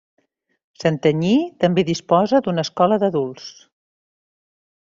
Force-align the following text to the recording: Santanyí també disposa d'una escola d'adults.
Santanyí 0.83 1.35
també 1.65 1.85
disposa 1.91 2.41
d'una 2.47 2.67
escola 2.69 3.01
d'adults. 3.05 3.55